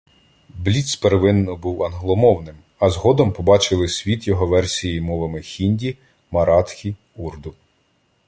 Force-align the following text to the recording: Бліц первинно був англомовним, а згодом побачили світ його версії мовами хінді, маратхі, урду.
Бліц 0.59 0.95
первинно 0.95 1.55
був 1.57 1.83
англомовним, 1.83 2.55
а 2.79 2.89
згодом 2.89 3.33
побачили 3.33 3.87
світ 3.87 4.27
його 4.27 4.47
версії 4.47 5.01
мовами 5.01 5.41
хінді, 5.41 5.97
маратхі, 6.31 6.95
урду. 7.15 7.53